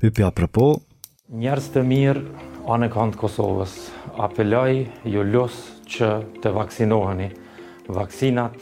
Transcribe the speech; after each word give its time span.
Heute 0.00 0.24
apropos. 0.24 0.78
Njerëzit 1.28 1.74
e 1.76 1.80
mirë 1.84 2.20
anë 2.72 2.86
Kosovës 3.20 3.74
apeloj 4.16 4.86
ju 5.04 5.24
los 5.28 5.58
që 5.92 6.08
të 6.40 6.52
vaksinoheni. 6.56 7.26
Vaksinat 7.92 8.56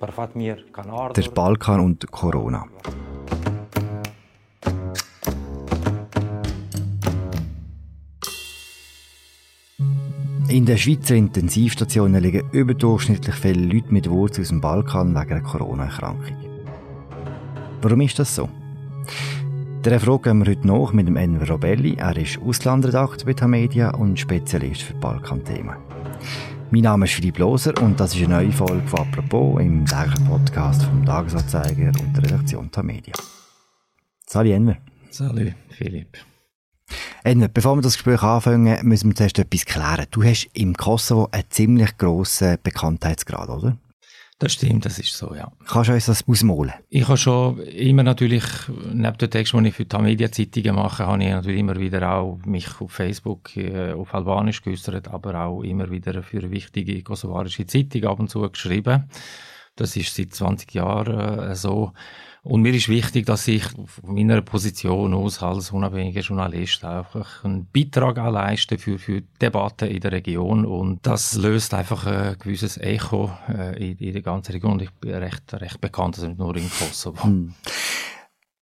për 0.00 0.14
fat 0.16 0.32
mirë 0.32 0.64
kanë 0.72 0.94
ardhur. 1.02 1.20
Der 1.20 1.28
Balkan 1.36 1.84
und 1.84 2.08
Corona. 2.08 2.62
In 10.48 10.64
den 10.64 10.78
Schweizer 10.78 11.16
Intensivstationen 11.16 12.22
liegen 12.22 12.48
überdurchschnittlich 12.52 13.34
viele 13.34 13.66
Leute 13.66 13.92
mit 13.92 14.08
Wurzeln 14.08 14.44
aus 14.44 14.48
dem 14.48 14.62
Balkan 14.62 15.14
wegen 15.14 15.32
einer 15.32 15.42
Corona-Erkrankung. 15.42 16.36
Warum 17.82 18.00
ist 18.00 18.18
das 18.18 18.34
so? 18.34 18.48
Der 19.84 20.00
Frage 20.00 20.30
gehen 20.30 20.38
wir 20.38 20.50
heute 20.50 20.66
nach 20.66 20.94
mit 20.94 21.06
dem 21.06 21.16
Enver 21.16 21.46
Robelli. 21.46 21.96
Er 21.98 22.16
ist 22.16 22.38
Auslandredakteur 22.38 23.26
bei 23.26 23.34
Tamedia 23.34 23.90
und 23.90 24.18
Spezialist 24.18 24.80
für 24.80 24.94
Balkan-Themen. 24.94 25.76
Mein 26.70 26.80
Name 26.80 27.04
ist 27.04 27.12
Philipp 27.12 27.36
Loser 27.36 27.74
und 27.82 28.00
das 28.00 28.14
ist 28.14 28.24
eine 28.24 28.36
neue 28.36 28.52
Folge 28.52 28.86
von 28.88 29.00
«Apropos» 29.00 29.60
im 29.60 29.84
täglichen 29.84 30.26
Podcast 30.26 30.84
vom 30.84 31.04
Tagesanzeiger 31.04 31.92
und 32.00 32.16
der 32.16 32.24
Redaktion 32.24 32.70
Tamedia. 32.70 33.12
Salut 34.26 34.52
Enver. 34.52 34.78
Salut 35.10 35.52
Philipp. 35.68 36.16
Enver, 37.22 37.48
bevor 37.48 37.76
wir 37.76 37.82
das 37.82 37.96
Gespräch 37.96 38.22
anfangen, 38.22 38.78
müssen 38.88 39.10
wir 39.10 39.16
zuerst 39.16 39.38
etwas 39.38 39.66
klären. 39.66 40.06
Du 40.10 40.22
hast 40.22 40.48
im 40.54 40.74
Kosovo 40.74 41.28
einen 41.30 41.50
ziemlich 41.50 41.98
grossen 41.98 42.56
Bekanntheitsgrad, 42.62 43.50
oder? 43.50 43.76
Das 44.38 44.52
stimmt, 44.52 44.84
das 44.84 44.98
ist 44.98 45.16
so, 45.16 45.32
ja. 45.34 45.52
Kannst 45.64 45.90
du 45.90 45.94
uns 45.94 46.06
das 46.06 46.26
ausmalen? 46.26 46.72
Ich 46.88 47.06
habe 47.06 47.16
schon 47.16 47.60
immer 47.60 48.02
natürlich, 48.02 48.44
neben 48.92 49.16
den 49.16 49.30
Texten, 49.30 49.62
die 49.62 49.68
ich 49.68 49.76
für 49.76 49.84
die 49.84 49.96
Media-Zeitungen 49.96 50.74
mache, 50.74 51.06
habe 51.06 51.22
ich 51.22 51.30
natürlich 51.30 51.60
immer 51.60 51.76
wieder 51.76 52.12
auch 52.12 52.38
mich 52.44 52.80
auf 52.80 52.90
Facebook 52.90 53.56
äh, 53.56 53.92
auf 53.92 54.12
Albanisch 54.12 54.60
geäußert, 54.60 55.06
aber 55.08 55.40
auch 55.40 55.62
immer 55.62 55.88
wieder 55.88 56.22
für 56.24 56.38
eine 56.38 56.50
wichtige 56.50 57.00
kosovarische 57.02 57.66
Zeitung 57.66 58.04
ab 58.04 58.18
und 58.18 58.28
zu 58.28 58.40
geschrieben. 58.50 59.04
Das 59.76 59.96
ist 59.96 60.14
seit 60.14 60.34
20 60.34 60.72
Jahren 60.74 61.38
äh, 61.38 61.54
so. 61.56 61.92
Und 62.44 62.60
mir 62.60 62.74
ist 62.74 62.90
wichtig, 62.90 63.24
dass 63.24 63.48
ich 63.48 63.64
von 63.64 64.14
meiner 64.14 64.42
Position 64.42 65.14
aus 65.14 65.42
als 65.42 65.70
unabhängiger 65.70 66.20
Journalist 66.20 66.84
einfach 66.84 67.42
einen 67.42 67.66
Beitrag 67.72 68.16
leiste 68.16 68.76
für, 68.76 68.98
für 68.98 69.22
Debatten 69.40 69.88
in 69.88 70.00
der 70.00 70.12
Region. 70.12 70.66
Und 70.66 71.06
das 71.06 71.34
löst 71.36 71.72
einfach 71.72 72.06
ein 72.06 72.36
gewisses 72.38 72.76
Echo 72.76 73.32
äh, 73.48 73.92
in, 73.92 73.96
in 73.96 74.12
der 74.12 74.20
ganzen 74.20 74.52
Region. 74.52 74.72
Und 74.72 74.82
ich 74.82 74.90
bin 74.90 75.14
recht, 75.14 75.42
recht 75.54 75.80
bekannt, 75.80 76.16
also 76.16 76.28
nicht 76.28 76.38
nur 76.38 76.54
in 76.54 76.68
Kosovo. 76.68 77.24
Hm. 77.24 77.54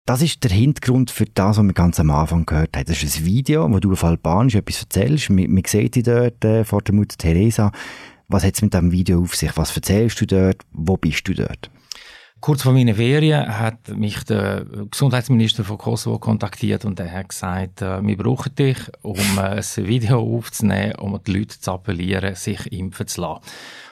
Das 0.06 0.22
ist 0.22 0.44
der 0.44 0.52
Hintergrund 0.52 1.10
für 1.10 1.24
das, 1.24 1.56
was 1.56 1.64
wir 1.64 1.72
ganz 1.72 1.98
am 1.98 2.10
Anfang 2.10 2.46
gehört 2.46 2.76
haben. 2.76 2.84
Das 2.84 3.02
ist 3.02 3.18
ein 3.18 3.24
Video, 3.24 3.68
wo 3.72 3.80
du 3.80 3.92
auf 3.92 4.04
Albanisch 4.04 4.54
etwas 4.54 4.82
erzählst. 4.82 5.30
Man, 5.30 5.50
man 5.50 5.62
sieht 5.66 5.96
dich 5.96 6.04
dort 6.04 6.44
äh, 6.44 6.62
vor 6.62 6.82
der 6.82 6.94
Mutter 6.94 7.16
Teresa. 7.16 7.72
Was 8.28 8.44
hat 8.44 8.54
es 8.54 8.62
mit 8.62 8.72
diesem 8.72 8.92
Video 8.92 9.20
auf 9.20 9.34
sich? 9.34 9.56
Was 9.56 9.76
erzählst 9.76 10.20
du 10.20 10.26
dort? 10.26 10.62
Wo 10.72 10.96
bist 10.96 11.28
du 11.28 11.34
dort? 11.34 11.70
Kurz 12.40 12.62
vor 12.62 12.74
meinen 12.74 12.94
Ferien 12.94 13.58
hat 13.58 13.88
mich 13.96 14.22
der 14.24 14.66
Gesundheitsminister 14.90 15.64
von 15.64 15.78
Kosovo 15.78 16.18
kontaktiert 16.18 16.84
und 16.84 17.00
er 17.00 17.10
hat 17.10 17.30
gesagt, 17.30 17.80
äh, 17.80 18.06
wir 18.06 18.18
brauchen 18.18 18.54
dich, 18.54 18.76
um 19.00 19.16
äh, 19.38 19.62
ein 19.62 19.86
Video 19.86 20.20
aufzunehmen, 20.20 20.96
um 20.96 21.18
die 21.26 21.38
Leute 21.38 21.58
zu 21.58 21.72
appellieren, 21.72 22.34
sich 22.34 22.70
impfen 22.70 23.06
zu 23.06 23.22
lassen. 23.22 23.40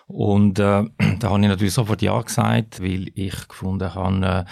Und 0.06 0.58
äh, 0.58 0.84
da 1.22 1.30
habe 1.30 1.40
ich 1.40 1.48
natürlich 1.48 1.74
sofort 1.74 2.02
Ja 2.02 2.20
gesagt, 2.20 2.82
weil 2.82 3.10
ich 3.14 3.48
gefunden 3.48 3.94
habe, 3.94 4.26
äh, 4.26 4.44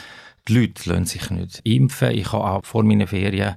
die 0.48 0.58
Leute 0.58 0.88
lassen 0.88 1.04
sich 1.04 1.30
nicht 1.30 1.60
impfen. 1.64 2.10
Ich 2.12 2.32
habe 2.32 2.44
auch 2.44 2.64
vor 2.64 2.82
meinen 2.82 3.06
Ferien 3.06 3.56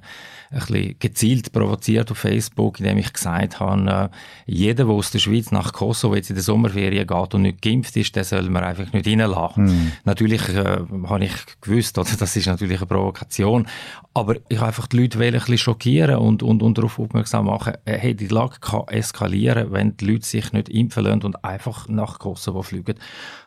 ein 0.50 0.58
bisschen 0.60 0.96
gezielt 0.98 1.52
provoziert 1.52 2.10
auf 2.10 2.18
Facebook, 2.18 2.78
indem 2.78 2.98
ich 2.98 3.12
gesagt 3.12 3.58
habe, 3.58 4.10
äh, 4.12 4.16
jeder, 4.46 4.84
der 4.84 4.94
aus 4.94 5.10
der 5.10 5.18
Schweiz 5.18 5.50
nach 5.50 5.72
Kosovo 5.72 6.14
jetzt 6.14 6.30
in 6.30 6.36
der 6.36 6.44
Sommerferien 6.44 7.06
geht 7.06 7.34
und 7.34 7.42
nicht 7.42 7.62
geimpft 7.62 7.96
ist, 7.96 8.14
den 8.14 8.24
soll 8.24 8.48
man 8.50 8.62
einfach 8.62 8.92
nicht 8.92 9.06
reinlassen. 9.06 9.64
Mm. 9.64 9.92
Natürlich 10.04 10.48
äh, 10.50 10.80
habe 11.06 11.24
ich 11.24 11.32
gewusst, 11.60 11.98
oder, 11.98 12.10
das 12.18 12.36
ist 12.36 12.46
natürlich 12.46 12.78
eine 12.78 12.86
Provokation, 12.86 13.66
aber 14.12 14.36
ich 14.48 14.58
habe 14.58 14.68
einfach 14.68 14.86
die 14.86 14.98
Leute 14.98 15.18
ein 15.18 15.32
bisschen 15.32 15.58
schockieren 15.58 16.16
und, 16.16 16.42
und, 16.42 16.62
und 16.62 16.78
darauf 16.78 17.00
aufmerksam 17.00 17.46
machen, 17.46 17.74
äh, 17.84 17.98
hey, 17.98 18.14
die 18.14 18.28
Lage 18.28 18.56
kann 18.60 18.86
eskalieren, 18.88 19.72
wenn 19.72 19.96
die 19.96 20.06
Leute 20.06 20.26
sich 20.26 20.52
nicht 20.52 20.68
impfen 20.68 21.04
lassen 21.04 21.22
und 21.22 21.44
einfach 21.44 21.88
nach 21.88 22.20
Kosovo 22.20 22.62
fliegen. 22.62 22.94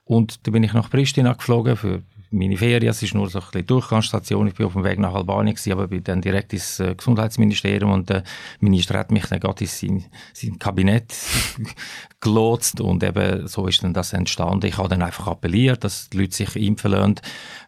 Und 0.03 0.47
da 0.47 0.51
bin 0.51 0.63
ich 0.63 0.73
nach 0.73 0.90
Pristina 0.90 1.34
geflogen 1.34 1.75
für 1.75 2.03
meine 2.31 2.57
Ferien, 2.57 2.89
es 2.89 3.01
ist 3.01 3.13
nur 3.13 3.29
so 3.29 3.39
ein 3.39 3.45
bisschen 3.45 3.67
Durchgangsstation. 3.67 4.47
Ich 4.47 4.55
bin 4.55 4.65
auf 4.65 4.73
dem 4.73 4.83
Weg 4.83 4.99
nach 4.99 5.13
Albanien 5.13 5.55
gewesen, 5.55 5.71
aber 5.71 5.88
bin 5.88 6.03
dann 6.03 6.21
direkt 6.21 6.53
ins 6.53 6.79
äh, 6.79 6.93
Gesundheitsministerium 6.95 7.91
und 7.91 8.09
der 8.09 8.23
Minister 8.59 8.97
hat 8.97 9.11
mich 9.11 9.25
dann 9.27 9.39
gerade 9.39 9.63
in 9.63 9.69
sein, 9.69 10.05
sein 10.33 10.59
Kabinett 10.59 11.13
gelotst 12.19 12.81
und 12.81 13.03
eben 13.03 13.47
so 13.47 13.67
ist 13.67 13.83
dann 13.83 13.93
das 13.93 14.13
entstanden. 14.13 14.66
Ich 14.66 14.77
habe 14.77 14.89
dann 14.89 15.01
einfach 15.01 15.27
appelliert, 15.27 15.83
dass 15.83 16.09
die 16.09 16.17
Leute 16.17 16.35
sich 16.35 16.55
impfen 16.55 16.91
lassen, 16.91 17.16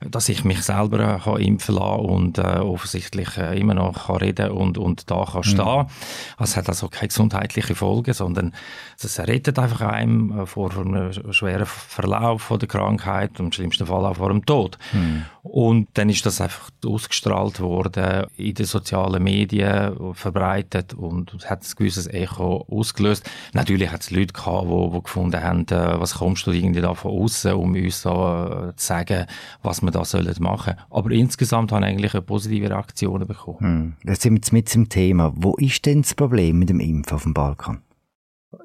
dass 0.02 0.28
ich 0.28 0.44
mich 0.44 0.62
selber 0.64 1.20
kann 1.24 1.40
impfen 1.40 1.76
lassen 1.76 2.06
und 2.06 2.38
äh, 2.38 2.58
offensichtlich 2.58 3.38
äh, 3.38 3.60
immer 3.60 3.76
noch 3.76 4.08
kann 4.08 4.18
reden 4.18 4.52
und, 4.52 4.78
und 4.78 5.10
da 5.10 5.26
kann 5.26 5.42
mhm. 5.42 5.44
stehen. 5.44 5.78
Mhm. 5.78 6.44
Es 6.44 6.58
hat 6.58 6.68
also 6.68 6.90
keine 6.90 7.08
gesundheitliche 7.08 7.76
Folgen, 7.76 8.14
sondern 8.14 8.54
es 9.00 9.20
rettet 9.20 9.60
einfach 9.60 9.82
einem 9.82 10.42
äh, 10.42 10.46
vor 10.46 10.72
einem 10.76 11.14
schweren 11.32 11.66
Verlauf 11.66 12.42
von 12.42 12.60
der 12.60 12.68
Krankheit 12.68 13.40
und 13.40 13.48
im 13.48 13.52
schlimmsten 13.52 13.86
Fall 13.86 14.06
auch 14.06 14.16
vor 14.16 14.30
dem 14.30 14.46
Tod. 14.50 14.80
Mhm. 14.94 15.26
Und 15.44 15.88
dann 15.94 16.10
ist 16.10 16.26
das 16.26 16.42
einfach 16.42 16.72
ausgestrahlt 16.84 17.60
worden, 17.60 18.26
in 18.36 18.56
den 18.56 18.66
sozialen 18.66 19.24
Medien 19.24 20.14
verbreitet 20.14 20.96
und 20.96 21.32
hat 21.48 21.64
ein 21.64 21.76
gewisses 21.78 22.08
Echo 22.08 22.66
ausgelöst. 22.70 23.30
Natürlich 23.54 23.92
hat 23.92 24.02
es 24.02 24.12
Leute 24.12 24.34
gehabt, 24.34 24.68
die, 24.68 24.92
die 24.92 25.04
gefunden 25.04 25.44
haben, 25.44 25.68
äh, 25.68 26.00
was 26.00 26.16
kommst 26.16 26.48
du 26.48 26.52
irgendwie 26.52 26.82
da 26.82 26.96
von 26.96 27.12
außen, 27.12 27.54
um 27.54 27.76
uns 27.76 28.02
da 28.02 28.70
äh, 28.70 28.76
zu 28.76 28.88
sagen, 28.88 29.28
was 29.62 29.82
wir 29.84 29.92
da 29.92 30.04
sollen 30.04 30.36
machen. 30.40 30.76
Aber 30.90 31.12
insgesamt 31.12 31.72
haben 31.72 31.84
eigentlich 31.84 32.14
eine 32.14 32.24
positive 32.24 32.70
Reaktionen 32.72 33.28
bekommen. 33.28 33.60
Hm. 33.60 33.94
Jetzt 34.04 34.24
sind 34.24 34.34
wir 34.34 34.54
mit 34.54 34.68
zum 34.70 34.90
Thema. 34.90 35.32
Wo 35.36 35.56
ist 35.58 35.86
denn 35.86 36.02
das 36.02 36.16
Problem 36.16 36.58
mit 36.58 36.70
dem 36.70 36.80
Impfen 36.80 37.16
auf 37.16 37.24
dem 37.24 37.34
Balkan? 37.36 37.82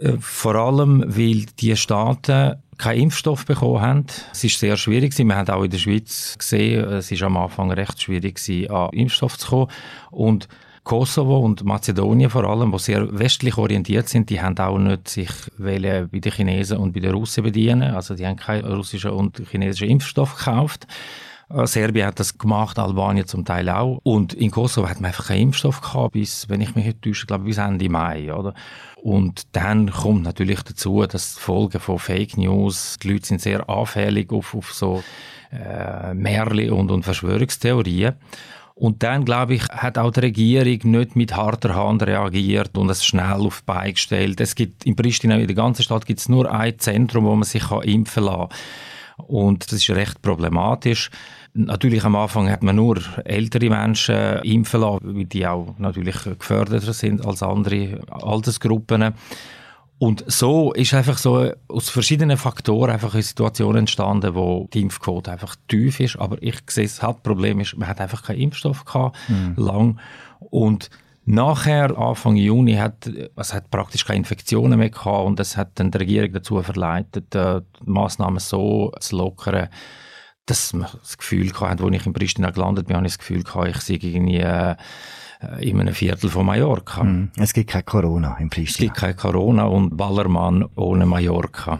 Äh, 0.00 0.16
vor 0.18 0.54
allem, 0.54 1.04
weil 1.06 1.46
die 1.58 1.76
Staaten 1.76 2.56
keinen 2.78 3.02
Impfstoff 3.02 3.46
bekommen 3.46 3.80
haben. 3.80 4.06
Es 4.32 4.44
ist 4.44 4.58
sehr 4.58 4.76
schwierig 4.76 5.16
Wir 5.16 5.36
haben 5.36 5.48
auch 5.48 5.62
in 5.62 5.70
der 5.70 5.78
Schweiz 5.78 6.36
gesehen, 6.38 6.84
es 6.84 7.10
ist 7.10 7.22
am 7.22 7.36
Anfang 7.36 7.70
recht 7.70 8.00
schwierig 8.02 8.40
an 8.70 8.90
Impfstoff 8.92 9.38
zu 9.38 9.48
kommen. 9.48 9.70
Und 10.10 10.48
Kosovo 10.84 11.38
und 11.38 11.64
Mazedonien 11.64 12.28
vor 12.28 12.44
allem, 12.44 12.70
die 12.72 12.78
sehr 12.78 13.18
westlich 13.18 13.56
orientiert 13.56 14.08
sind, 14.08 14.28
die 14.28 14.42
haben 14.42 14.58
auch 14.58 14.78
nicht 14.78 15.08
sich 15.08 15.30
bei 15.56 15.78
den 15.78 16.32
Chinesen 16.32 16.76
und 16.76 16.92
bei 16.92 17.00
den 17.00 17.14
Russen 17.14 17.42
bedienen. 17.42 17.94
Also 17.94 18.14
die 18.14 18.26
haben 18.26 18.36
keinen 18.36 18.66
russischen 18.66 19.10
und 19.10 19.40
chinesischen 19.50 19.88
Impfstoff 19.88 20.36
gekauft. 20.36 20.86
Äh, 21.54 21.66
Serbien 21.66 22.06
hat 22.06 22.20
das 22.20 22.36
gemacht, 22.38 22.78
Albanien 22.78 23.26
zum 23.26 23.44
Teil 23.44 23.68
auch. 23.68 24.00
Und 24.02 24.34
in 24.34 24.50
Kosovo 24.50 24.88
hat 24.88 25.00
man 25.00 25.08
einfach 25.08 25.28
keinen 25.28 25.42
Impfstoff 25.42 25.80
gehabt, 25.80 26.12
bis, 26.12 26.48
wenn 26.48 26.60
ich 26.60 26.74
mich 26.74 26.86
nicht 26.86 27.02
täusche, 27.02 27.26
glaube 27.26 27.44
bis 27.44 27.58
Ende 27.58 27.88
Mai, 27.88 28.32
oder? 28.34 28.54
Und 29.02 29.42
dann 29.52 29.90
kommt 29.90 30.22
natürlich 30.22 30.62
dazu, 30.62 31.04
dass 31.06 31.34
die 31.34 31.40
Folgen 31.40 31.80
von 31.80 31.98
Fake 31.98 32.36
News, 32.36 32.96
die 33.02 33.12
Leute 33.12 33.26
sind 33.26 33.40
sehr 33.40 33.68
anfällig 33.68 34.32
auf, 34.32 34.54
auf 34.54 34.72
so 34.72 35.04
äh, 35.52 36.14
Märchen 36.14 36.70
und, 36.70 36.90
und 36.90 37.02
Verschwörungstheorien. 37.02 38.14
Und 38.76 39.04
dann, 39.04 39.24
glaube 39.24 39.54
ich, 39.54 39.62
hat 39.68 39.98
auch 39.98 40.10
die 40.10 40.20
Regierung 40.20 40.90
nicht 40.90 41.14
mit 41.14 41.36
harter 41.36 41.76
Hand 41.76 42.02
reagiert 42.02 42.76
und 42.76 42.90
es 42.90 43.04
schnell 43.04 43.34
auf 43.34 43.60
die 43.60 43.66
Beine 43.66 43.92
gestellt. 43.92 44.40
Es 44.40 44.56
gibt 44.56 44.84
in 44.84 44.96
Pristina, 44.96 45.36
in 45.36 45.46
der 45.46 45.54
ganzen 45.54 45.84
Stadt, 45.84 46.06
gibt 46.06 46.18
es 46.18 46.28
nur 46.28 46.50
ein 46.50 46.76
Zentrum, 46.80 47.24
wo 47.24 47.36
man 47.36 47.44
sich 47.44 47.62
kann 47.62 47.82
impfen 47.82 48.24
lassen 48.24 48.48
kann. 48.48 48.58
Und 49.16 49.70
das 49.70 49.78
ist 49.78 49.90
recht 49.90 50.22
problematisch. 50.22 51.10
Natürlich 51.52 52.04
am 52.04 52.16
Anfang 52.16 52.50
hat 52.50 52.62
man 52.62 52.76
nur 52.76 53.00
ältere 53.24 53.70
Menschen 53.70 54.38
impfen 54.42 54.80
lassen, 54.80 55.16
weil 55.16 55.24
die 55.24 55.46
auch 55.46 55.74
natürlich 55.78 56.16
geförderter 56.24 56.92
sind 56.92 57.24
als 57.24 57.42
andere 57.42 58.00
Altersgruppen. 58.10 59.14
Und 59.98 60.24
so 60.26 60.72
ist 60.72 60.92
einfach 60.92 61.18
so 61.18 61.52
aus 61.68 61.88
verschiedenen 61.88 62.36
Faktoren 62.36 62.90
einfach 62.90 63.14
eine 63.14 63.22
Situation 63.22 63.76
entstanden, 63.76 64.34
wo 64.34 64.68
die 64.74 64.82
Impfquote 64.82 65.30
einfach 65.30 65.54
tief 65.68 66.00
ist. 66.00 66.16
Aber 66.16 66.42
ich 66.42 66.56
sehe, 66.68 66.84
das 66.84 67.02
Hauptproblem 67.02 67.60
ist, 67.60 67.76
man 67.78 67.88
hat 67.88 68.00
einfach 68.00 68.24
keinen 68.24 68.40
Impfstoff 68.40 68.84
gehabt, 68.84 69.16
mhm. 69.28 69.54
lang. 69.56 70.00
Und 70.50 70.90
Nachher, 71.26 71.96
Anfang 71.96 72.36
Juni, 72.36 72.74
hat 72.74 73.10
es 73.36 73.54
hat 73.54 73.70
praktisch 73.70 74.04
keine 74.04 74.18
Infektionen 74.18 74.78
mehr 74.78 74.90
gehabt 74.90 75.26
und 75.26 75.38
das 75.38 75.56
hat 75.56 75.70
dann 75.76 75.90
die 75.90 75.98
Regierung 75.98 76.32
dazu 76.32 76.62
verleitet, 76.62 77.34
äh, 77.34 77.62
die 77.80 77.90
Massnahmen 77.90 78.38
so 78.38 78.92
zu 79.00 79.16
lockern, 79.16 79.68
dass 80.44 80.74
man 80.74 80.88
das 81.00 81.16
Gefühl 81.16 81.50
hatte, 81.52 81.84
als 81.84 81.94
ich 81.94 82.06
in 82.06 82.12
Pristina 82.12 82.50
gelandet 82.50 82.86
bin, 82.86 82.96
habe 82.96 83.06
ich 83.06 83.12
das 83.14 83.18
Gefühl 83.18 83.42
gehabt, 83.42 83.68
ich 83.68 83.80
sei 83.80 83.94
irgendwie 83.94 84.40
äh, 84.40 84.76
in 85.60 85.80
einem 85.80 85.94
Viertel 85.94 86.28
von 86.28 86.44
Mallorca. 86.44 87.04
Mm, 87.04 87.30
es 87.36 87.54
gibt 87.54 87.70
kein 87.70 87.84
Corona 87.84 88.36
in 88.38 88.50
Pristina. 88.50 88.70
Es 88.70 88.76
gibt 88.76 88.96
kein 88.96 89.16
Corona 89.16 89.64
und 89.64 89.96
Ballermann 89.96 90.66
ohne 90.76 91.06
Mallorca. 91.06 91.78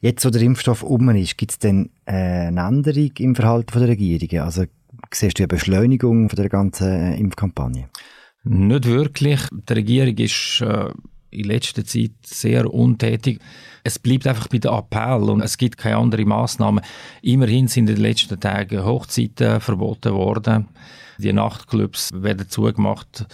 Jetzt, 0.00 0.24
wo 0.24 0.30
der 0.30 0.40
Impfstoff 0.40 0.82
um 0.82 1.10
ist, 1.10 1.36
gibt 1.36 1.52
es 1.52 1.58
denn 1.58 1.90
äh, 2.06 2.12
eine 2.46 2.66
Änderung 2.66 3.10
im 3.18 3.34
Verhalten 3.34 3.78
der 3.78 3.88
Regierung? 3.88 4.46
Also 4.46 4.64
siehst 5.12 5.38
du 5.38 5.42
eine 5.42 5.48
Beschleunigung 5.48 6.30
von 6.30 6.36
der 6.36 6.48
ganzen 6.48 7.12
Impfkampagne? 7.12 7.90
Nicht 8.44 8.86
wirklich. 8.86 9.40
Die 9.50 9.72
Regierung 9.72 10.16
ist 10.16 10.60
äh, 10.62 10.90
in 11.30 11.44
letzter 11.44 11.84
Zeit 11.84 12.12
sehr 12.24 12.72
untätig. 12.72 13.40
Es 13.84 13.98
bleibt 13.98 14.26
einfach 14.26 14.48
bei 14.48 14.58
dem 14.58 14.72
Appell 14.72 15.30
und 15.30 15.42
es 15.42 15.56
gibt 15.56 15.78
keine 15.78 15.96
anderen 15.96 16.28
Massnahmen. 16.28 16.84
Immerhin 17.22 17.68
sind 17.68 17.88
in 17.88 17.96
den 17.96 18.02
letzten 18.02 18.38
Tagen 18.38 18.84
Hochzeiten 18.84 19.60
verboten 19.60 20.12
worden. 20.12 20.68
Die 21.18 21.32
Nachtclubs 21.32 22.10
werden 22.14 22.48
zugemacht. 22.48 23.26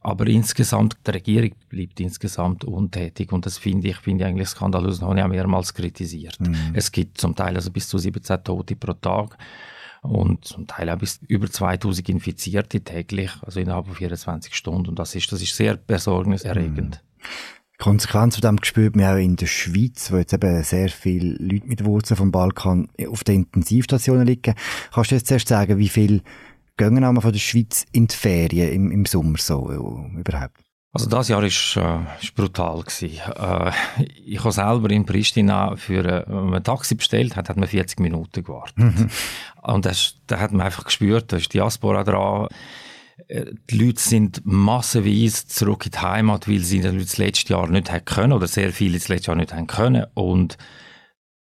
Aber 0.00 0.26
insgesamt, 0.26 0.98
die 1.06 1.12
Regierung 1.12 1.52
bleibt 1.70 1.98
insgesamt 1.98 2.64
untätig 2.64 3.32
und 3.32 3.46
das 3.46 3.56
finde 3.56 3.88
ich, 3.88 3.96
finde 3.96 4.24
ich 4.24 4.28
eigentlich 4.28 4.48
skandalös. 4.48 4.98
Das 4.98 5.08
habe 5.08 5.18
ich 5.18 5.24
auch 5.24 5.28
mehrmals 5.28 5.72
kritisiert. 5.72 6.38
Mhm. 6.40 6.72
Es 6.74 6.92
gibt 6.92 7.18
zum 7.18 7.34
Teil 7.34 7.56
also 7.56 7.70
bis 7.70 7.88
zu 7.88 7.96
17 7.96 8.44
Tote 8.44 8.76
pro 8.76 8.92
Tag 8.92 9.38
und 10.04 10.44
zum 10.44 10.66
Teil 10.66 10.90
auch 10.90 10.98
bis 10.98 11.20
über 11.28 11.50
2000 11.50 12.08
Infizierte 12.10 12.82
täglich, 12.82 13.30
also 13.42 13.58
innerhalb 13.58 13.86
von 13.86 13.94
24 13.94 14.54
Stunden. 14.54 14.88
Und 14.90 14.98
das 14.98 15.14
ist, 15.14 15.32
das 15.32 15.40
ist 15.40 15.56
sehr 15.56 15.76
besorgniserregend. 15.76 17.02
Mhm. 17.02 17.28
Konsequenz 17.78 18.36
von 18.36 18.42
dem 18.42 18.64
spürt 18.64 18.96
man 18.96 19.06
auch 19.06 19.16
in 19.16 19.36
der 19.36 19.46
Schweiz, 19.46 20.12
wo 20.12 20.16
jetzt 20.16 20.32
eben 20.32 20.62
sehr 20.62 20.90
viele 20.90 21.36
Leute 21.38 21.66
mit 21.66 21.84
Wurzeln 21.84 22.16
vom 22.16 22.30
Balkan 22.30 22.88
auf 23.08 23.24
den 23.24 23.36
Intensivstationen 23.36 24.26
liegen. 24.26 24.54
Kannst 24.92 25.10
du 25.10 25.14
jetzt 25.16 25.26
zuerst 25.26 25.48
sagen, 25.48 25.78
wie 25.78 25.88
viele 25.88 26.20
gehen 26.76 27.02
einmal 27.02 27.22
von 27.22 27.32
der 27.32 27.40
Schweiz 27.40 27.84
in 27.92 28.06
die 28.06 28.14
Ferien 28.14 28.72
im, 28.72 28.90
im 28.90 29.06
Sommer 29.06 29.38
so 29.38 29.70
äh, 29.70 30.18
überhaupt? 30.20 30.63
Also 30.94 31.08
das 31.08 31.26
Jahr 31.26 31.42
ist, 31.42 31.76
äh, 31.76 31.98
ist 32.22 32.36
brutal 32.36 32.80
gewesen. 32.80 33.18
Äh, 33.36 33.72
ich 34.24 34.38
habe 34.38 34.52
selber 34.52 34.90
in 34.90 35.04
Pristina 35.04 35.74
für 35.74 36.04
äh, 36.04 36.24
ein 36.30 36.62
Taxi 36.62 36.94
bestellt, 36.94 37.34
hat, 37.34 37.48
hat 37.48 37.56
man 37.56 37.68
40 37.68 37.98
Minuten 37.98 38.44
gewartet. 38.44 38.78
Mhm. 38.78 39.10
Und 39.62 39.84
das, 39.86 40.14
da 40.28 40.38
hat 40.38 40.52
man 40.52 40.60
einfach 40.60 40.84
gespürt, 40.84 41.32
da 41.32 41.36
ist 41.36 41.52
Diaspora 41.52 42.04
dran. 42.04 42.46
Äh, 43.26 43.46
die 43.68 43.78
Leute 43.78 44.00
sind 44.00 44.42
massenweise 44.44 45.48
zurück 45.48 45.84
in 45.84 45.90
die 45.90 45.98
Heimat, 45.98 46.48
weil 46.48 46.60
sie 46.60 46.80
das 46.80 47.18
letzte 47.18 47.54
Jahr 47.54 47.68
nicht 47.68 47.90
haben 47.90 48.04
können 48.04 48.32
oder 48.32 48.46
sehr 48.46 48.72
viele 48.72 48.98
das 48.98 49.08
letzte 49.08 49.32
Jahr 49.32 49.36
nicht 49.36 49.52
haben 49.52 49.66
können. 49.66 50.06
Und 50.14 50.56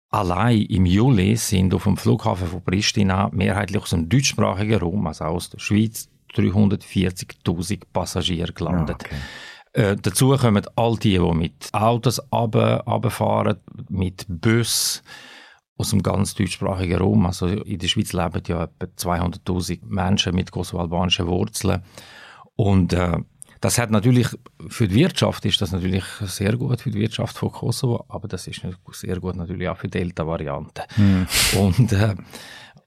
Allein 0.10 0.62
im 0.62 0.86
Juli 0.86 1.36
sind 1.36 1.74
auf 1.74 1.84
dem 1.84 1.98
Flughafen 1.98 2.48
von 2.48 2.64
Pristina 2.64 3.30
mehrheitlich 3.34 3.82
aus 3.82 3.90
dem 3.90 4.08
deutschsprachigen 4.08 4.80
Raum, 4.80 5.06
also 5.06 5.26
aus 5.26 5.50
der 5.50 5.60
Schweiz, 5.60 6.10
340.000 6.38 7.82
Passagiere 7.92 8.54
gelandet. 8.54 8.98
Ah, 9.04 9.06
okay. 9.06 9.16
Äh, 9.74 9.96
dazu 9.96 10.36
kommen 10.38 10.66
all 10.76 10.98
die, 10.98 11.20
die 11.20 11.34
mit 11.34 11.74
Autos 11.74 12.22
runterfahren, 12.32 13.58
mit 13.90 14.26
Bus 14.28 15.04
aus 15.78 15.92
dem 15.92 16.02
ganz 16.02 16.34
deutschsprachigen 16.34 16.98
Raum. 16.98 17.26
Also 17.26 17.48
in 17.48 17.80
der 17.80 17.88
Schweiz 17.88 18.14
leben 18.14 18.42
ja 18.48 18.64
etwa 18.64 18.86
200.000 18.86 19.82
Menschen 19.86 20.36
mit 20.36 20.52
kosovo-albanischen 20.52 21.28
Wurzeln. 21.28 21.84
Und 22.56 22.94
äh, 22.94 23.18
das 23.62 23.78
hat 23.78 23.92
natürlich, 23.92 24.28
für 24.68 24.88
die 24.88 24.96
Wirtschaft 24.96 25.46
ist 25.46 25.62
das 25.62 25.72
natürlich 25.72 26.04
sehr 26.22 26.56
gut 26.58 26.82
für 26.82 26.92
die 26.92 27.00
Wirtschaft 27.00 27.38
von 27.38 27.52
Kosovo, 27.52 28.06
aber 28.08 28.28
das 28.28 28.48
ist 28.48 28.62
sehr 28.92 29.20
gut 29.20 29.36
natürlich 29.36 29.68
auch 29.70 29.78
für 29.78 29.88
Delta-Varianten. 29.88 30.84
Mhm. 30.98 31.28
Und, 31.60 31.92
äh, 31.92 32.16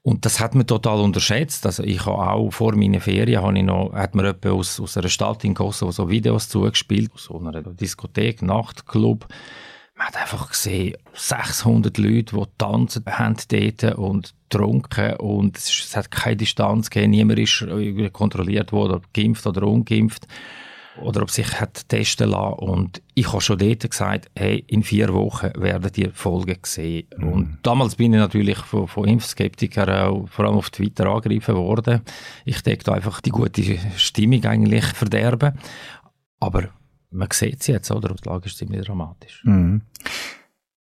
und 0.03 0.25
das 0.25 0.39
hat 0.39 0.55
man 0.55 0.65
total 0.65 0.99
unterschätzt. 0.99 1.65
Also 1.65 1.83
ich 1.83 2.05
habe 2.05 2.31
auch 2.31 2.49
vor 2.49 2.75
meinen 2.75 2.99
Ferien 2.99 3.43
habe 3.43 3.57
ich 3.57 3.63
noch, 3.63 3.93
hat 3.93 4.15
mir 4.15 4.23
jemand 4.23 4.45
aus, 4.47 4.79
aus 4.79 4.97
einer 4.97 5.09
Stadt 5.09 5.43
in 5.43 5.53
Kosovo 5.53 5.91
so 5.91 6.09
Videos 6.09 6.49
zugespielt, 6.49 7.11
so 7.15 7.39
einer 7.39 7.61
Diskothek, 7.61 8.41
Nachtclub. 8.41 9.27
Man 9.95 10.07
hat 10.07 10.17
einfach 10.17 10.49
gesehen, 10.49 10.95
600 11.13 11.95
Leute, 11.99 12.35
die 12.35 12.43
tanzen 12.57 13.05
haben 13.05 13.93
und 13.95 14.33
getrunken 14.49 15.15
und 15.17 15.57
es, 15.57 15.95
hat 15.95 16.09
keine 16.09 16.37
Distanz 16.37 16.89
gegeben, 16.89 17.11
niemand 17.11 17.39
ist 17.39 17.65
kontrolliert 18.11 18.71
worden, 18.71 19.01
geimpft 19.13 19.45
oder 19.45 19.63
ungeimpft 19.67 20.25
oder 20.99 21.21
ob 21.21 21.31
sich 21.31 21.59
hat 21.59 21.87
testen 21.89 22.31
lassen. 22.31 22.53
Und 22.59 23.01
ich 23.13 23.31
habe 23.31 23.41
schon 23.41 23.57
dort 23.57 23.89
gesagt, 23.89 24.29
hey, 24.35 24.63
in 24.67 24.83
vier 24.83 25.13
Wochen 25.13 25.51
werden 25.55 25.91
die 25.93 26.09
Folgen 26.09 26.57
sehen. 26.63 27.07
Mhm. 27.17 27.27
Und 27.27 27.57
damals 27.63 27.95
bin 27.95 28.13
ich 28.13 28.19
natürlich 28.19 28.57
von, 28.57 28.87
von 28.87 29.07
Impfskeptikern 29.07 29.89
auch 29.89 30.27
vor 30.27 30.45
allem 30.45 30.55
auf 30.55 30.69
Twitter 30.69 31.07
angegriffen 31.07 31.55
worden. 31.55 32.01
Ich 32.45 32.61
denke 32.61 32.91
einfach 32.91 33.21
die 33.21 33.29
gute 33.29 33.63
Stimmung 33.95 34.43
eigentlich 34.45 34.85
verderben. 34.85 35.57
Aber 36.39 36.69
man 37.11 37.27
sieht 37.31 37.61
es 37.61 37.67
jetzt, 37.67 37.91
oder? 37.91 38.13
Die 38.15 38.27
Lage 38.27 38.47
ist 38.47 38.57
ziemlich 38.57 38.85
dramatisch. 38.85 39.41
Mhm. 39.43 39.81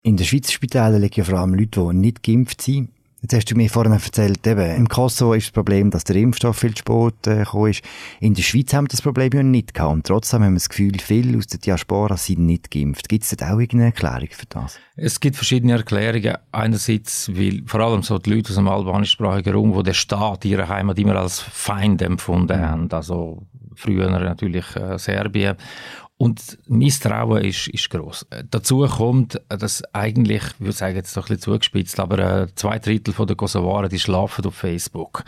In 0.02 0.18
den 0.18 0.26
Schweizer 0.26 0.52
Spitälern 0.52 1.02
liegen 1.02 1.16
ja 1.16 1.24
vor 1.24 1.40
allem 1.40 1.56
Leute, 1.56 1.82
die 1.82 1.98
nicht 1.98 2.24
geimpft 2.24 2.62
sind. 2.62 2.92
Jetzt 3.22 3.34
hast 3.34 3.52
du 3.52 3.56
mir 3.56 3.70
vorhin 3.70 3.92
erzählt, 3.92 4.48
eben, 4.48 4.76
im 4.78 4.88
Kosovo 4.88 5.34
ist 5.34 5.48
das 5.48 5.52
Problem, 5.52 5.92
dass 5.92 6.06
der 6.06 6.16
Impfstoff 6.16 6.60
viel 6.60 6.74
zu 6.74 6.80
spät 6.80 7.28
äh, 7.28 7.40
gekommen 7.40 7.72
ist. 7.72 7.84
In 8.22 8.34
der 8.34 8.44
Schweiz 8.44 8.74
haben 8.74 8.86
wir 8.86 8.90
das 8.90 9.02
Problem 9.02 9.30
ja 9.34 9.44
nicht 9.44 9.74
gehabt. 9.74 9.94
Und 9.94 10.08
trotzdem 10.08 10.42
haben 10.42 10.54
wir 10.54 10.60
das 10.60 10.70
Gefühl, 10.70 10.94
viele 11.00 11.38
aus 11.38 11.48
der 11.48 11.60
Diaspora 11.60 12.16
sind 12.16 12.40
nicht 12.40 12.72
geimpft. 12.72 13.10
Gibt 13.10 13.26
es 13.26 13.32
da 13.32 13.54
auch 13.54 13.60
irgendeine 13.60 13.88
Erklärung 13.88 14.30
für 14.32 14.46
das? 14.48 14.80
Es 14.96 15.20
gibt 15.20 15.36
verschiedene 15.36 15.74
Erklärungen. 15.74 16.38
Einerseits, 16.54 17.30
weil 17.36 17.62
vor 17.66 17.82
allem 17.82 18.04
so 18.04 18.18
die 18.20 18.34
Leute 18.34 18.52
aus 18.52 18.56
dem 18.56 18.70
albanischsprachigen 18.70 19.54
Raum, 19.54 19.76
wo 19.76 19.82
der 19.82 19.94
Staat 19.94 20.46
ihre 20.46 20.70
Heimat 20.70 20.98
immer 20.98 21.18
als 21.18 21.42
Feind 21.42 22.02
empfunden 22.02 22.58
mhm. 22.58 22.66
haben. 22.66 22.92
Also 22.92 23.46
früher 23.76 24.10
natürlich 24.10 24.76
äh, 24.78 24.98
Serbien. 24.98 25.58
Und 26.22 26.58
Misstrauen 26.68 27.46
ist, 27.46 27.70
ist 27.70 27.90
gross. 27.90 28.28
Äh, 28.30 28.44
dazu 28.52 28.86
kommt, 28.86 29.42
dass 29.48 29.82
eigentlich, 29.94 30.44
ich 30.44 30.60
würde 30.60 30.74
sagen, 30.74 30.98
jetzt 30.98 31.16
doch 31.16 31.30
ein 31.30 31.38
bisschen 31.38 31.54
zugespitzt, 31.54 31.98
aber 31.98 32.20
äh, 32.42 32.48
zwei 32.56 32.78
Drittel 32.78 33.14
der 33.26 33.38
Kosovaren, 33.38 33.90
die 33.90 34.00
schlafen 34.00 34.44
auf 34.44 34.54
Facebook. 34.54 35.24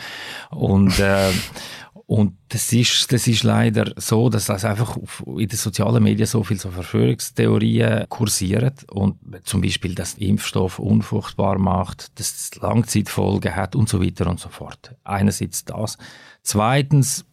Und, 0.50 1.00
äh, 1.00 1.32
und 2.08 2.34
das 2.50 2.74
ist, 2.74 3.10
das 3.14 3.26
ist 3.26 3.44
leider 3.44 3.94
so, 3.96 4.28
dass 4.28 4.48
das 4.48 4.66
einfach 4.66 4.98
in 5.28 5.48
den 5.48 5.58
sozialen 5.58 6.04
Medien 6.04 6.28
so 6.28 6.44
viel 6.44 6.60
so 6.60 6.72
Verschwörungstheorien 6.72 8.10
kursieren 8.10 8.74
und 8.92 9.16
zum 9.46 9.62
Beispiel, 9.62 9.96
dass 9.96 10.16
Impfstoff 10.16 10.78
unfruchtbar 10.78 11.58
macht, 11.58 12.20
dass 12.20 12.34
es 12.36 12.56
Langzeitfolgen 12.58 13.56
hat 13.56 13.78
und 13.78 13.88
so 13.88 14.04
weiter 14.04 14.30
und 14.30 14.42
so 14.42 14.50
fort. 14.50 14.94
Einerseits 15.06 15.64
das. 15.64 15.98
Zweitens, 16.44 17.24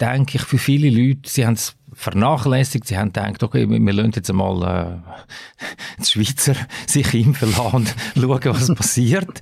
denke 0.00 0.38
ich, 0.38 0.42
für 0.42 0.58
viele 0.58 0.90
Leute, 0.90 1.28
sie 1.28 1.46
haben 1.46 1.54
es 1.54 1.74
vernachlässigt. 1.92 2.86
Sie 2.86 2.96
haben 2.96 3.12
gedacht, 3.12 3.42
okay, 3.42 3.68
wir 3.68 3.92
lassen 3.92 4.12
jetzt 4.14 4.30
einmal 4.30 4.62
äh, 4.62 6.00
die 6.02 6.06
Schweizer 6.06 6.54
sich 6.86 7.12
impfen 7.14 7.50
lassen 7.50 7.74
und 7.74 7.94
schauen, 8.14 8.40
was 8.44 8.74
passiert. 8.74 9.40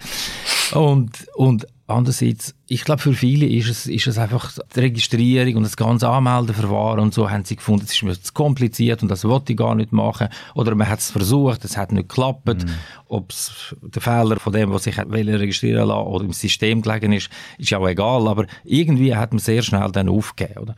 Und, 0.72 1.26
und 1.34 1.66
andererseits, 1.86 2.54
ich 2.66 2.84
glaube, 2.84 3.00
für 3.00 3.12
viele 3.12 3.46
ist 3.46 3.68
es, 3.68 3.86
ist 3.86 4.06
es 4.06 4.18
einfach 4.18 4.52
die 4.74 4.80
Registrierung 4.80 5.56
und 5.56 5.62
das 5.62 5.76
ganze 5.76 6.08
Anmeldeverfahren 6.08 7.00
und 7.00 7.14
so 7.14 7.30
haben 7.30 7.44
sie 7.44 7.56
gefunden, 7.56 7.84
es 7.84 7.92
ist 7.92 8.02
mir 8.02 8.20
zu 8.20 8.32
kompliziert 8.32 9.02
und 9.02 9.08
das 9.08 9.24
wollte 9.24 9.52
ich 9.52 9.58
gar 9.58 9.74
nicht 9.74 9.92
machen. 9.92 10.28
Oder 10.54 10.74
man 10.74 10.88
hat 10.88 10.98
es 10.98 11.10
versucht, 11.10 11.64
es 11.64 11.76
hat 11.76 11.92
nicht 11.92 12.08
geklappt. 12.08 12.64
Mhm. 12.64 12.70
Ob 13.06 13.30
es 13.30 13.74
der 13.80 14.02
Fehler 14.02 14.40
von 14.40 14.52
dem, 14.52 14.72
was 14.72 14.84
sich 14.84 14.98
registrieren 14.98 15.88
lassen 15.88 16.06
oder 16.06 16.24
im 16.24 16.32
System 16.32 16.82
gelegen 16.82 17.12
ist, 17.12 17.30
ist 17.58 17.72
auch 17.74 17.86
egal. 17.86 18.26
Aber 18.26 18.46
irgendwie 18.64 19.14
hat 19.14 19.32
man 19.32 19.38
sehr 19.38 19.62
schnell 19.62 19.90
dann 19.92 20.08
aufgegeben. 20.08 20.62
Oder? 20.62 20.76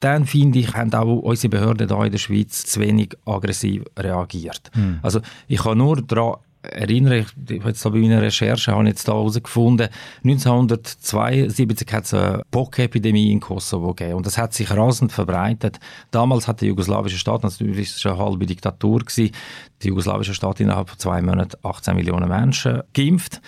dann 0.00 0.26
finde 0.26 0.60
ich, 0.60 0.74
haben 0.74 0.94
auch 0.94 1.18
unsere 1.22 1.48
Behörden 1.48 1.88
hier 1.88 2.04
in 2.04 2.12
der 2.12 2.18
Schweiz 2.18 2.64
zu 2.64 2.80
wenig 2.80 3.16
aggressiv 3.24 3.82
reagiert. 3.98 4.70
Mhm. 4.74 5.00
Also 5.02 5.20
ich 5.48 5.62
kann 5.62 5.78
nur 5.78 6.00
daran 6.02 6.36
erinnern, 6.62 7.24
ich, 7.48 7.64
jetzt 7.64 7.84
bei 7.84 7.90
meiner 7.90 8.22
Recherche 8.22 8.72
habe 8.72 8.84
ich 8.84 8.90
jetzt 8.90 9.08
da 9.08 9.12
herausgefunden, 9.12 9.88
1972 10.24 11.92
hat 11.92 12.04
es 12.04 12.14
eine 12.14 12.42
Pockepidemie 12.50 13.32
in 13.32 13.40
Kosovo 13.40 13.94
gegeben 13.94 14.16
und 14.16 14.26
das 14.26 14.38
hat 14.38 14.54
sich 14.54 14.70
rasend 14.70 15.12
verbreitet. 15.12 15.78
Damals 16.10 16.48
hat 16.48 16.60
der 16.60 16.68
jugoslawische 16.68 17.18
Staat, 17.18 17.42
natürlich 17.42 18.04
war 18.04 18.12
eine 18.12 18.24
halbe 18.24 18.46
Diktatur, 18.46 19.00
gewesen, 19.00 19.32
die 19.82 19.88
jugoslawische 19.88 20.34
Staat 20.34 20.60
innerhalb 20.60 20.90
von 20.90 20.98
zwei 20.98 21.22
Monaten 21.22 21.56
18 21.62 21.96
Millionen 21.96 22.28
Menschen 22.28 22.82
geimpft. 22.92 23.40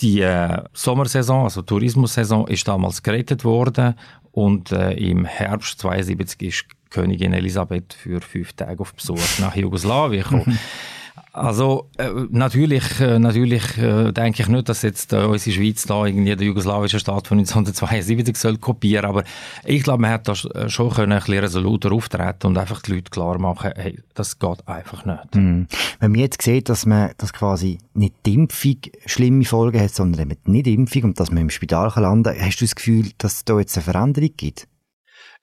Die 0.00 0.20
äh, 0.20 0.62
Sommersaison, 0.72 1.44
also 1.44 1.62
Tourismussaison, 1.62 2.46
ist 2.46 2.68
damals 2.68 3.02
gerettet 3.02 3.44
worden 3.44 3.94
und 4.30 4.70
äh, 4.70 4.92
im 4.92 5.24
Herbst 5.24 5.80
72 5.80 6.42
ist 6.42 6.64
Königin 6.90 7.32
Elisabeth 7.32 7.92
für 7.94 8.20
fünf 8.20 8.52
Tage 8.52 8.80
auf 8.80 8.94
Besuch 8.94 9.38
nach 9.40 9.56
Jugoslawien 9.56 10.22
gekommen. 10.22 10.58
Also 11.32 11.88
äh, 11.98 12.08
natürlich, 12.30 13.00
äh, 13.00 13.18
natürlich 13.18 13.76
äh, 13.78 14.12
denke 14.12 14.42
ich 14.42 14.48
nicht, 14.48 14.68
dass 14.68 14.82
jetzt 14.82 15.12
äh, 15.12 15.24
unsere 15.24 15.54
Schweiz 15.56 15.84
da 15.84 16.06
irgendwie 16.06 16.34
den 16.34 16.48
jugoslawischen 16.48 17.00
Staat 17.00 17.28
von 17.28 17.38
1972 17.38 18.36
soll 18.36 18.56
kopieren, 18.56 19.04
aber 19.04 19.24
ich 19.64 19.82
glaube, 19.82 20.02
man 20.02 20.10
hat 20.10 20.26
da 20.26 20.32
äh, 20.32 20.68
schon 20.68 20.90
können 20.90 21.12
ein 21.12 21.18
bisschen 21.18 21.38
resoluter 21.38 21.92
auftreten 21.92 22.46
und 22.46 22.58
einfach 22.58 22.80
die 22.82 22.92
Leute 22.94 23.10
klar 23.10 23.38
machen, 23.38 23.72
hey, 23.76 23.98
das 24.14 24.38
geht 24.38 24.66
einfach 24.66 25.04
nicht. 25.04 25.34
Mhm. 25.34 25.66
Wenn 26.00 26.10
man 26.10 26.20
jetzt 26.20 26.42
sieht, 26.42 26.68
dass 26.68 26.86
man 26.86 27.10
dass 27.18 27.32
quasi 27.32 27.78
nicht 27.94 28.14
die 28.24 28.34
Impfung 28.34 28.76
schlimme 29.06 29.44
Folgen 29.44 29.80
hat, 29.80 29.94
sondern 29.94 30.30
eben 30.30 30.40
nicht 30.46 30.66
die 30.66 30.74
Impfung 30.74 31.04
und 31.04 31.20
dass 31.20 31.30
man 31.30 31.42
im 31.42 31.50
Spital 31.50 31.92
landen 31.96 32.34
kann, 32.34 32.40
hast 32.40 32.60
du 32.60 32.64
das 32.64 32.74
Gefühl, 32.74 33.10
dass 33.18 33.34
es 33.34 33.44
da 33.44 33.58
jetzt 33.58 33.76
eine 33.76 33.84
Veränderung 33.84 34.30
gibt? 34.36 34.66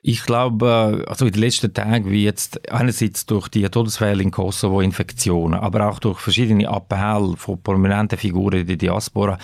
Ich 0.08 0.22
glaube, 0.22 1.04
also 1.08 1.26
in 1.26 1.32
den 1.32 1.42
letzten 1.42 1.74
Tagen, 1.74 2.12
wie 2.12 2.24
jetzt 2.24 2.72
einerseits 2.72 3.26
durch 3.26 3.48
die 3.48 3.68
Todesfälle 3.68 4.22
in 4.22 4.30
Kosovo, 4.30 4.82
Infektionen, 4.82 5.60
aber 5.60 5.90
auch 5.90 5.98
durch 5.98 6.20
verschiedene 6.20 6.70
Appelle 6.70 7.36
von 7.38 7.60
prominenten 7.60 8.20
Figuren 8.20 8.60
in 8.60 8.68
der 8.68 8.76
Diaspora, 8.76 9.40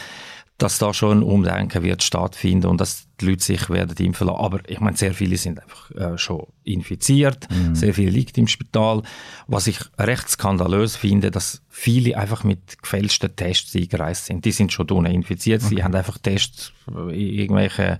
dass 0.61 0.77
da 0.77 0.93
schon 0.93 1.19
ein 1.19 1.23
Umdenken 1.23 1.81
wird 1.81 2.03
stattfinden 2.03 2.67
und 2.67 2.79
dass 2.79 3.07
die 3.19 3.25
Leute 3.25 3.43
sich 3.43 3.69
werden 3.69 3.97
impfen 3.97 4.27
lassen. 4.27 4.39
Aber 4.39 4.59
ich 4.69 4.79
meine, 4.79 4.95
sehr 4.95 5.13
viele 5.13 5.37
sind 5.37 5.59
einfach 5.59 5.89
äh, 5.91 6.17
schon 6.17 6.45
infiziert, 6.63 7.47
mhm. 7.49 7.73
sehr 7.73 7.93
viele 7.95 8.11
liegen 8.11 8.41
im 8.41 8.47
Spital. 8.47 9.01
Was 9.47 9.65
ich 9.65 9.79
recht 9.97 10.29
skandalös 10.29 10.95
finde, 10.95 11.31
dass 11.31 11.63
viele 11.69 12.15
einfach 12.15 12.43
mit 12.43 12.81
gefälschten 12.81 13.35
Tests 13.35 13.75
eingereist 13.75 14.27
sind. 14.27 14.45
Die 14.45 14.51
sind 14.51 14.71
schon 14.71 14.85
drinnen 14.85 15.11
infiziert, 15.11 15.63
okay. 15.63 15.75
sie 15.75 15.83
haben 15.83 15.95
einfach 15.95 16.19
Tests 16.19 16.73
in 16.87 17.09
irgendwelche 17.09 17.97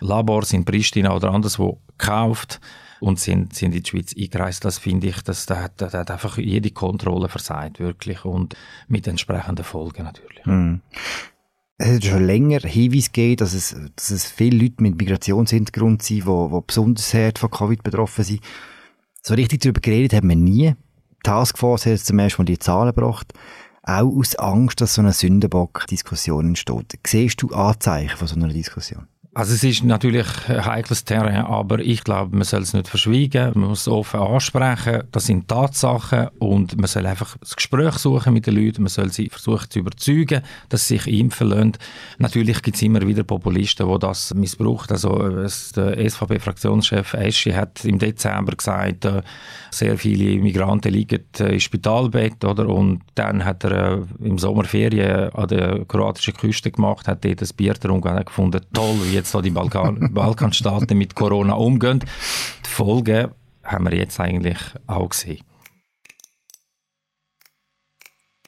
Labors 0.00 0.52
in 0.52 0.66
Pristina 0.66 1.14
oder 1.14 1.30
anderswo 1.30 1.80
gekauft 1.96 2.60
und 3.00 3.18
sind, 3.18 3.54
sind 3.54 3.74
in 3.74 3.82
die 3.82 3.88
Schweiz 3.88 4.14
eingereist. 4.16 4.64
Das 4.64 4.78
finde 4.78 5.08
ich, 5.08 5.22
dass 5.22 5.46
da 5.46 5.62
hat, 5.62 5.80
da 5.80 5.90
hat 5.90 6.10
einfach 6.10 6.36
jede 6.36 6.70
Kontrolle 6.70 7.28
versagt, 7.28 7.80
wirklich, 7.80 8.24
und 8.24 8.54
mit 8.86 9.06
entsprechenden 9.06 9.64
Folgen 9.64 10.04
natürlich. 10.04 10.44
Mhm 10.44 10.82
es 11.82 11.96
hat 11.96 12.04
schon 12.04 12.26
länger 12.26 12.60
Hinweise 12.60 13.10
gegeben, 13.10 13.36
dass 13.36 13.54
es, 13.54 13.74
dass 13.96 14.10
es 14.10 14.30
viele 14.30 14.56
Leute 14.56 14.82
mit 14.82 14.96
Migrationshintergrund 14.96 16.02
sind, 16.02 16.24
die, 16.24 16.24
die 16.24 16.60
besonders 16.66 17.12
hart 17.12 17.38
von 17.38 17.50
Covid 17.50 17.82
betroffen 17.82 18.24
sind. 18.24 18.40
So 19.22 19.34
richtig 19.34 19.62
darüber 19.62 19.80
geredet 19.80 20.14
haben 20.14 20.28
wir 20.28 20.36
nie. 20.36 20.74
Die 20.74 21.22
Taskforce 21.24 21.86
hat 21.86 21.98
zum 21.98 22.18
ersten 22.18 22.42
Mal 22.42 22.46
die 22.46 22.58
Zahlen 22.58 22.94
gebracht. 22.94 23.32
Auch 23.82 24.16
aus 24.16 24.36
Angst, 24.36 24.80
dass 24.80 24.94
so 24.94 25.02
eine 25.02 25.12
Sündenbock-Diskussion 25.12 26.48
entsteht. 26.48 26.98
Siehst 27.04 27.42
du 27.42 27.48
Anzeichen 27.48 28.16
von 28.16 28.28
so 28.28 28.36
einer 28.36 28.48
Diskussion? 28.48 29.08
Also 29.34 29.54
es 29.54 29.64
ist 29.64 29.82
natürlich 29.82 30.26
ein 30.46 30.66
heikles 30.66 31.06
Terrain, 31.06 31.46
aber 31.46 31.78
ich 31.78 32.04
glaube, 32.04 32.36
man 32.36 32.44
soll 32.44 32.60
es 32.60 32.74
nicht 32.74 32.86
verschweigen, 32.86 33.52
man 33.54 33.70
muss 33.70 33.80
es 33.80 33.88
offen 33.88 34.20
ansprechen, 34.20 35.04
das 35.10 35.24
sind 35.24 35.48
Tatsachen 35.48 36.28
und 36.38 36.76
man 36.76 36.86
soll 36.86 37.06
einfach 37.06 37.38
das 37.38 37.56
Gespräch 37.56 37.94
suchen 37.94 38.34
mit 38.34 38.46
den 38.46 38.56
Leuten, 38.56 38.82
man 38.82 38.90
soll 38.90 39.10
sie 39.10 39.30
versuchen 39.30 39.70
zu 39.70 39.78
überzeugen, 39.78 40.42
dass 40.68 40.86
sie 40.86 40.98
sich 40.98 41.18
impfen 41.18 41.48
lassen. 41.48 41.72
Natürlich 42.18 42.60
gibt 42.60 42.76
es 42.76 42.82
immer 42.82 43.00
wieder 43.06 43.22
Populisten, 43.22 43.90
die 43.90 43.98
das 44.00 44.34
missbrauchen. 44.34 44.90
Also 44.90 45.16
der 45.16 46.10
SVP-Fraktionschef 46.10 47.14
Eschi 47.14 47.52
hat 47.52 47.86
im 47.86 47.98
Dezember 47.98 48.52
gesagt, 48.52 49.06
äh, 49.06 49.22
sehr 49.70 49.96
viele 49.96 50.42
Migranten 50.42 50.92
liegen 50.92 51.24
äh, 51.40 51.54
im 51.54 51.60
Spitalbett, 51.60 52.44
oder? 52.44 52.68
Und 52.68 53.00
dann 53.14 53.46
hat 53.46 53.64
er 53.64 53.94
äh, 53.94 54.26
im 54.26 54.36
Sommerferien 54.36 55.30
an 55.30 55.48
der 55.48 55.86
kroatischen 55.86 56.34
Küste 56.34 56.70
gemacht, 56.70 57.08
hat 57.08 57.24
dort 57.24 57.40
ein 57.40 57.48
Bier 57.56 57.72
getrunken 57.72 58.08
und 58.08 58.26
gefunden, 58.26 58.60
toll, 58.74 58.98
wie 59.10 59.21
jetzt 59.22 59.32
so 59.32 59.40
die 59.40 59.50
Balkan 59.50 60.10
Balkanstaaten 60.14 60.98
mit 60.98 61.14
Corona 61.14 61.54
umgehen. 61.54 62.00
Die 62.66 62.68
Folgen 62.68 63.28
haben 63.62 63.84
wir 63.84 63.96
jetzt 63.96 64.20
eigentlich 64.20 64.58
auch 64.86 65.08
gesehen. 65.08 65.44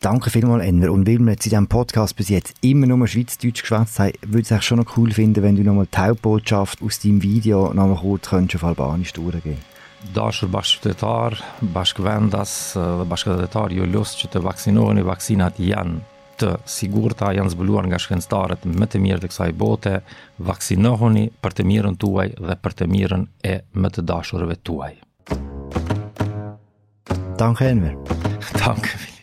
Danke 0.01 0.29
vielmals, 0.29 0.65
Enver. 0.65 0.93
Und 0.93 1.07
weil 1.07 1.19
wir 1.19 1.33
jetzt 1.33 1.47
in 1.47 1.51
diesem 1.51 1.67
Podcast 1.67 2.15
bis 2.17 2.29
jetzt 2.29 2.55
immer 2.61 2.87
nur 2.87 3.09
Schweizerdeutsch 3.09 3.63
geschwätzt 3.63 3.99
haben, 3.99 4.13
würde 4.27 4.41
ich 4.41 4.51
es 4.51 4.65
schon 4.65 4.79
noch 4.79 4.99
cool 4.99 5.11
finden, 5.13 5.43
wenn 5.43 5.57
du 5.57 5.63
nochmal 5.63 5.87
die 5.91 5.97
Hauptbotschaft 5.97 6.83
aus 6.83 6.99
deinem 6.99 7.23
Video 7.23 7.73
nochmal 7.73 7.97
kurz 7.97 8.29
könntest 8.29 8.63
auf 8.63 8.69
Albanisch 8.69 9.15
durchgehen 9.15 9.57
Dashur 10.13 10.51
bashkëtetar, 10.53 11.39
bashkëvendas, 11.73 12.77
bashkëtetar 13.09 13.73
ju 13.73 13.87
lusë 13.89 14.19
që 14.21 14.29
të 14.35 14.43
vaksinoheni, 14.45 15.07
vaksinat 15.09 15.57
janë 15.57 16.14
të 16.41 16.51
sigurta 16.69 17.33
janë 17.37 17.55
zbuluar 17.55 17.89
nga 17.91 18.01
shkencëtarët 18.03 18.67
më 18.69 18.91
të 18.91 19.01
mirë 19.05 19.23
të 19.25 19.33
kësaj 19.33 19.51
bote, 19.59 19.95
vaksinohuni 20.39 21.29
për 21.43 21.59
të 21.59 21.67
mirën 21.71 21.99
tuaj 22.01 22.29
dhe 22.41 22.59
për 22.63 22.79
të 22.81 22.91
mirën 22.95 23.27
e 23.45 23.57
më 23.73 23.93
të 23.97 24.07
dashurëve 24.11 24.61
tuaj. 24.67 24.95
Danke, 27.39 27.67
Enver. 27.71 27.97
Danke, 28.65 28.95
Philipp. 28.95 29.15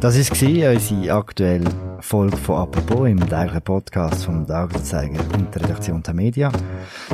Das 0.00 0.16
war 0.16 0.72
unsere 0.72 1.12
aktuelle 1.12 1.70
Folge 2.00 2.36
von 2.36 2.56
«Apropos» 2.56 3.06
im 3.06 3.18
täglichen 3.28 3.60
Podcast 3.62 4.24
vom 4.24 4.46
Tagesanzeiger 4.46 5.22
und 5.34 5.54
der 5.54 5.62
Redaktion 5.62 6.02
der 6.02 6.14
Media. 6.14 6.50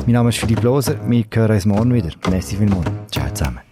Mein 0.05 0.13
Name 0.13 0.29
ist 0.29 0.37
Philipp 0.37 0.63
Loser, 0.63 0.95
wir 1.05 1.25
hören 1.33 1.51
uns 1.51 1.65
morgen 1.65 1.93
wieder. 1.93 2.11
Merci 2.29 2.55
vielmals. 2.55 2.89
Ciao 3.11 3.29
zusammen. 3.33 3.66